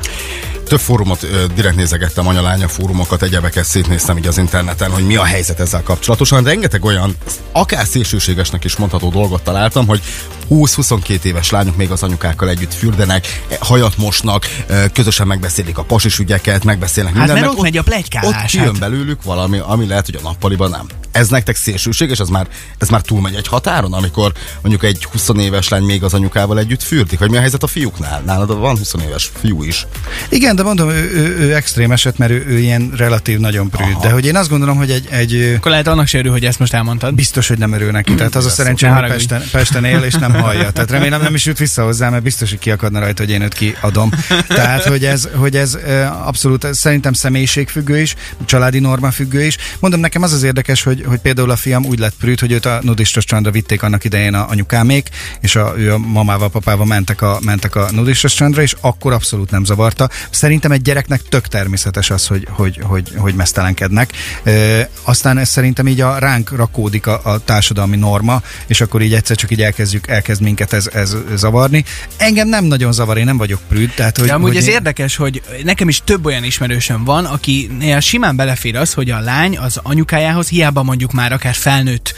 Több 0.69 0.81
fórumot 0.81 1.23
ö, 1.23 1.45
direkt 1.55 1.77
nézegettem, 1.77 2.27
anyalánya 2.27 2.69
fórumokat, 2.69 3.23
egyebeket 3.23 3.65
szétnéztem 3.65 4.17
így 4.17 4.27
az 4.27 4.39
interneten, 4.39 4.91
hogy 4.91 5.07
mi 5.07 5.17
a 5.17 5.25
helyzet 5.25 5.61
ezzel 5.61 5.83
kapcsolatosan. 5.83 6.45
Rengeteg 6.45 6.85
olyan, 6.85 7.17
akár 7.53 7.87
szélsőségesnek 7.87 8.65
is 8.65 8.77
mondható 8.77 9.11
dolgot 9.11 9.43
találtam, 9.43 9.87
hogy 9.87 10.03
20-22 10.51 11.23
éves 11.23 11.51
lányok 11.51 11.77
még 11.77 11.91
az 11.91 12.03
anyukákkal 12.03 12.49
együtt 12.49 12.75
fürdenek, 12.75 13.43
eh, 13.49 13.57
hajat 13.61 13.97
mosnak, 13.97 14.47
közösen 14.93 15.27
megbeszélik 15.27 15.79
a 15.79 15.83
pasis 15.83 16.19
ügyeket, 16.19 16.65
megbeszélnek 16.65 17.13
Hát 17.15 17.23
mindent. 17.27 17.47
mert 17.47 17.57
ott 17.59 17.63
megy 17.63 17.77
a 17.77 17.83
plegykálás, 17.83 18.43
Ott 18.43 18.51
kijön 18.51 18.67
hát. 18.67 18.79
belőlük 18.79 19.23
valami, 19.23 19.59
ami 19.59 19.87
lehet, 19.87 20.07
hogy 20.07 20.15
a 20.17 20.21
nappaliban 20.23 20.71
nem. 20.71 20.87
Ez 21.13 21.29
nektek 21.29 21.57
szélsőséges, 21.57 22.19
ez 22.19 22.29
már, 22.29 22.47
ez 22.79 22.89
már 22.89 23.01
túlmegy 23.01 23.35
egy 23.35 23.47
határon, 23.49 23.93
amikor 23.93 24.33
mondjuk 24.61 24.85
egy 24.85 25.05
20 25.13 25.29
éves 25.39 25.69
lány 25.69 25.83
még 25.83 26.03
az 26.03 26.15
anyukával 26.15 26.59
együtt 26.59 26.83
fürdik? 26.83 27.19
Vagy 27.19 27.31
mi 27.31 27.37
a 27.37 27.41
helyzet 27.41 27.63
a 27.63 27.67
fiúknál? 27.67 28.23
Nálad 28.27 28.59
van 28.59 28.77
20 28.77 28.95
éves 29.07 29.31
fiú 29.41 29.63
is. 29.63 29.87
Igen, 30.29 30.57
de 30.57 30.62
mondom, 30.63 30.89
ő, 30.89 31.11
ő, 31.15 31.37
ő 31.39 31.55
extrém 31.55 31.93
eset, 31.93 32.19
mert 32.19 32.31
ő, 32.31 32.45
ő 32.49 32.59
ilyen 32.59 32.93
relatív 32.97 33.39
nagyon 33.39 33.71
prűd. 33.71 33.91
Aha. 33.93 34.03
De 34.03 34.11
hogy 34.11 34.27
én 34.27 34.37
azt 34.37 34.49
gondolom, 34.49 34.77
hogy 34.77 34.91
egy, 34.91 35.09
egy 35.11 35.55
Akkor 35.57 35.71
lehet 35.71 35.87
annak 35.87 36.07
se 36.07 36.19
örül, 36.19 36.31
hogy 36.33 36.45
ezt 36.45 36.59
most 36.59 36.75
elmondtad. 36.75 37.15
biztos, 37.15 37.49
hogy 37.49 37.59
nem 37.59 37.73
örül 37.73 37.91
neki. 37.91 38.15
Tehát 38.15 38.35
az 38.35 38.47
a 38.47 38.51
szerencsé, 38.51 38.87
hogy. 38.87 39.07
Pesten, 39.07 39.43
Pesten 39.53 39.85
él 39.85 40.03
és 40.03 40.15
nem 40.15 40.33
hallja. 40.33 40.71
Tehát 40.71 40.91
remélem 40.91 41.23
nem 41.23 41.35
is 41.35 41.45
jut 41.45 41.59
vissza 41.59 41.85
hozzá, 41.85 42.09
mert 42.09 42.23
biztos, 42.23 42.51
hogy 42.51 42.59
kiakadna 42.59 42.99
rajta, 42.99 43.23
hogy 43.23 43.33
én 43.33 43.43
őt 43.43 43.55
kiadom. 43.55 44.11
Tehát, 44.49 44.85
hogy 44.85 45.05
ez, 45.05 45.29
hogy 45.35 45.57
ez 45.57 45.79
abszolút 46.25 46.75
szerintem 46.75 47.13
személyiségfüggő 47.13 48.01
is, 48.01 48.15
családi 48.45 48.79
norma 48.79 49.11
függő 49.11 49.45
is. 49.45 49.57
Mondom, 49.79 50.01
nekem 50.01 50.23
az 50.23 50.33
az 50.33 50.43
érdekes, 50.43 50.83
hogy, 50.83 51.05
hogy 51.07 51.19
például 51.19 51.51
a 51.51 51.57
fiam 51.57 51.85
úgy 51.85 51.99
lett 51.99 52.15
prűd, 52.21 52.41
hogy 52.41 52.53
őt 52.53 52.67
a 52.67 52.79
nudista 52.83 53.21
strandra 53.21 53.51
vitték 53.51 53.83
annak 53.83 54.05
idején 54.05 54.35
a 54.35 54.49
anyukámék, 54.49 55.09
és 55.41 55.57
a, 55.57 55.75
ő 55.77 55.93
a 55.93 55.99
mamával, 55.99 56.51
papával 56.51 56.87
mentek 56.87 57.23
a, 57.23 57.39
mentek 57.45 57.75
a 57.75 57.89
nudista 57.91 58.29
strandra, 58.29 58.63
és 58.63 58.75
akkor 58.81 59.13
abszolút 59.13 59.51
nem 59.51 59.65
zavarta. 59.65 60.09
Szerintem 60.43 60.73
egy 60.73 60.83
gyereknek 60.83 61.23
tök 61.29 61.47
természetes 61.47 62.11
az, 62.11 62.27
hogy, 62.27 62.47
hogy, 62.51 62.79
hogy, 62.83 63.13
hogy 63.17 63.35
mesztelenkednek. 63.35 64.13
E, 64.45 64.89
aztán 65.03 65.39
ez 65.39 65.49
szerintem 65.49 65.89
így 65.89 66.01
a 66.01 66.19
ránk 66.19 66.51
rakódik 66.57 67.07
a, 67.07 67.21
a 67.25 67.39
társadalmi 67.45 67.97
norma, 67.97 68.43
és 68.67 68.81
akkor 68.81 69.03
így 69.03 69.15
egyszer 69.15 69.37
csak 69.37 69.51
így 69.51 69.63
elkezdjük, 69.63 70.07
elkezd 70.07 70.41
minket 70.43 70.73
ez, 70.73 70.89
ez 70.93 71.17
zavarni. 71.35 71.85
Engem 72.17 72.49
nem 72.49 72.65
nagyon 72.65 72.93
zavar, 72.93 73.19
én 73.19 73.25
nem 73.25 73.37
vagyok 73.37 73.61
prűd. 73.69 73.91
Tehát, 73.95 74.19
hogy, 74.19 74.27
De 74.27 74.33
amúgy 74.33 74.49
hogy 74.49 74.57
ez 74.57 74.67
én- 74.67 74.73
érdekes, 74.73 75.17
hogy 75.17 75.43
nekem 75.65 75.89
is 75.89 76.01
több 76.05 76.25
olyan 76.25 76.45
ismerősöm 76.45 77.05
van, 77.05 77.25
akinél 77.25 78.01
simán 78.01 78.37
belefér 78.37 78.77
az, 78.77 78.93
hogy 78.93 79.11
a 79.11 79.21
lány 79.21 79.59
az 79.59 79.81
anyukájához, 79.83 80.49
hiába 80.49 80.83
mondjuk 80.83 81.13
már 81.13 81.33
akár 81.33 81.55
felnőtt 81.55 82.15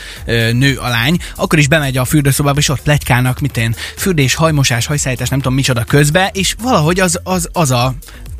nő 0.52 0.76
a 0.76 0.88
lány, 0.88 1.18
akkor 1.36 1.58
is 1.58 1.68
bemegy 1.68 1.96
a 1.96 2.04
fürdőszobába, 2.04 2.58
és 2.58 2.68
ott 2.68 2.82
pletykálnak, 2.82 3.40
mit 3.40 3.56
én, 3.56 3.74
fürdés, 3.96 4.34
hajmosás, 4.34 4.86
hajszállítás, 4.86 5.28
nem 5.28 5.38
tudom 5.38 5.54
micsoda 5.54 5.84
közbe, 5.84 6.30
és 6.32 6.54
valahogy 6.62 7.00
az, 7.00 7.20
az, 7.22 7.48
az 7.52 7.70
a 7.70 7.94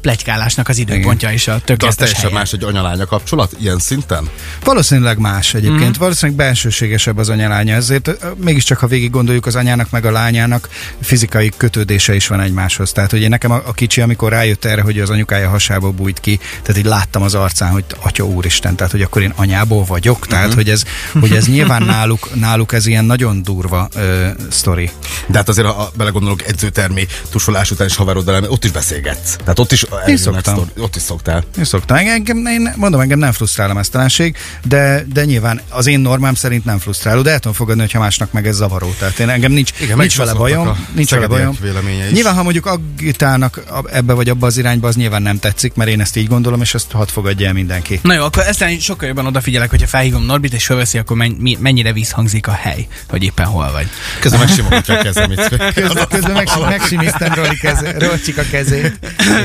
pletykálásnak 0.04 0.68
az 0.68 0.78
időpontja 0.78 1.32
és 1.32 1.48
a 1.48 1.50
De 1.50 1.56
az 1.56 1.62
tökéletes 1.64 1.96
teljesen 1.96 2.22
helye. 2.24 2.34
más 2.34 2.52
egy 2.52 2.64
anyalánya 2.64 3.06
kapcsolat, 3.06 3.52
ilyen 3.60 3.78
szinten? 3.78 4.28
Valószínűleg 4.64 5.18
más 5.18 5.54
egyébként. 5.54 5.96
Mm. 5.96 6.00
Valószínűleg 6.00 6.40
bensőségesebb 6.46 7.18
az 7.18 7.28
anyalánya. 7.28 7.74
Ezért 7.74 8.10
mégiscsak, 8.36 8.78
ha 8.78 8.86
végig 8.86 9.10
gondoljuk, 9.10 9.46
az 9.46 9.56
anyának 9.56 9.90
meg 9.90 10.04
a 10.04 10.10
lányának 10.10 10.68
fizikai 11.00 11.52
kötődése 11.56 12.14
is 12.14 12.26
van 12.26 12.40
egymáshoz. 12.40 12.92
Tehát, 12.92 13.10
hogy 13.10 13.20
én 13.20 13.28
nekem 13.28 13.50
a, 13.50 13.62
a 13.66 13.72
kicsi, 13.72 14.00
amikor 14.00 14.30
rájött 14.32 14.64
erre, 14.64 14.82
hogy 14.82 15.00
az 15.00 15.10
anyukája 15.10 15.48
hasába 15.48 15.90
bújt 15.90 16.20
ki, 16.20 16.38
tehát 16.62 16.76
így 16.78 16.84
láttam 16.88 17.22
az 17.22 17.34
arcán, 17.34 17.70
hogy 17.70 17.84
atya 18.02 18.24
úristen, 18.24 18.76
tehát, 18.76 18.92
hogy 18.92 19.02
akkor 19.02 19.22
én 19.22 19.32
anyából 19.36 19.84
vagyok. 19.84 20.26
Tehát, 20.26 20.46
Mhm. 20.46 20.54
hogy, 20.54 20.70
ez, 20.70 20.82
hogy 21.20 21.32
ez 21.32 21.46
nyilván 21.54 21.82
náluk, 21.82 22.34
náluk 22.34 22.72
ez 22.72 22.86
ilyen 22.86 23.04
nagyon 23.04 23.42
durva 23.42 23.88
ö, 23.94 24.26
sztori. 24.50 24.90
De 25.26 25.38
hát 25.38 25.48
azért, 25.48 25.66
ha 25.66 25.90
belegondolok, 25.96 26.42
edzőtermi 26.48 27.06
tusolás 27.30 27.70
után 27.70 27.86
is 27.86 27.96
haveroddal 27.96 28.44
ott 28.44 28.64
is 28.64 28.70
beszélgetsz. 28.70 29.36
Tehát 29.36 29.58
ott 29.58 29.72
is, 29.72 29.84
eljönnek 29.98 30.18
szoktam. 30.22 30.54
sztori- 30.54 30.80
ott 30.80 30.96
is 30.96 31.02
szoktál. 31.02 31.44
Én 31.58 31.64
szoktam. 31.64 31.96
Engem, 31.96 32.46
én 32.46 32.72
mondom, 32.76 33.00
engem 33.00 33.18
nem 33.18 33.32
frusztrál 33.32 33.70
a 33.70 33.74
mesztelenség, 33.74 34.36
de, 34.64 35.04
de 35.12 35.24
nyilván 35.24 35.60
az 35.68 35.86
én 35.86 36.00
normám 36.00 36.34
szerint 36.34 36.64
nem 36.64 36.78
frusztráló, 36.78 37.22
de 37.22 37.30
el 37.30 37.38
tudom 37.38 37.52
fogadni, 37.56 37.80
hogyha 37.80 37.98
másnak 37.98 38.32
meg 38.32 38.46
ez 38.46 38.56
zavaró. 38.56 38.94
Tehát 38.98 39.18
én 39.18 39.28
engem 39.28 39.52
nincs, 39.52 39.70
Igen, 39.80 39.98
nincs 39.98 40.16
vele 40.16 40.32
bajom, 40.34 40.68
a 40.68 40.76
nincs 40.94 41.10
vele 41.10 41.26
bajom. 41.26 41.56
véleménye 41.60 42.06
is. 42.06 42.12
Nyilván, 42.12 42.34
ha 42.34 42.42
mondjuk 42.42 42.66
agitálnak 42.66 43.62
ebbe 43.92 44.12
vagy 44.12 44.28
abba 44.28 44.46
az 44.46 44.56
irányba, 44.56 44.88
az 44.88 44.96
nyilván 44.96 45.22
nem 45.22 45.38
tetszik, 45.38 45.74
mert 45.74 45.90
én 45.90 46.00
ezt 46.00 46.16
így 46.16 46.26
gondolom, 46.28 46.60
és 46.60 46.74
ezt 46.74 46.90
hadd 46.92 47.08
fogadja 47.08 47.46
el 47.46 47.52
mindenki. 47.52 48.00
Na 48.02 48.14
jó, 48.14 48.24
akkor 48.24 48.42
eztán 48.46 48.78
sokkal 48.78 49.08
jobban 49.08 49.26
odafigyelek, 49.26 49.70
hogyha 49.70 49.86
felhívom 49.86 50.24
Norbit 50.24 50.52
és 50.54 50.64
fölveszi, 50.64 50.98
akkor 50.98 51.16
menny- 51.16 51.58
mennyire 51.60 51.92
visszhangzik 51.92 52.46
a 52.46 52.52
hely, 52.52 52.86
hogy 53.08 53.22
éppen 53.22 53.46
hol 53.46 53.70
vagy. 53.72 53.86
Közben 54.20 54.40
megsimogatja 54.40 54.94
a 54.98 55.02
kezem. 55.02 55.30
Közben, 55.74 56.06
közben 56.08 56.32
meg, 56.32 56.48
megsimiztem 56.68 57.34
Roli 57.34 57.56
keze, 57.56 57.98
Rolcsik 57.98 58.38
a 58.38 58.42
kezét. 58.50 58.98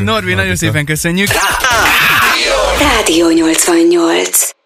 Norbi, 0.03 0.33
nagyon 0.39 0.55
szépen 0.55 0.85
köszönjük. 0.85 1.27
Rádió 2.79 3.29
88. 3.29 4.58